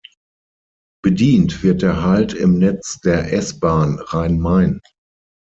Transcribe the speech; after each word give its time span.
Bedient 1.03 1.61
wird 1.61 1.83
der 1.83 2.01
Halt 2.01 2.33
im 2.33 2.57
Netz 2.57 3.01
der 3.01 3.33
S-Bahn 3.33 3.99
Rhein-Main. 3.99 4.81